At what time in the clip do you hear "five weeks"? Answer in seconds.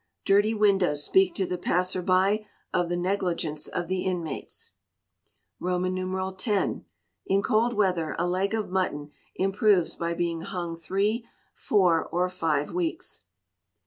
12.29-13.25